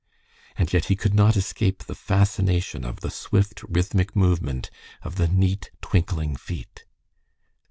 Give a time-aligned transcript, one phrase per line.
[0.55, 4.71] And yet he could not escape the fascination of the swift, rhythmic movement
[5.03, 6.85] of the neat, twinkling feet.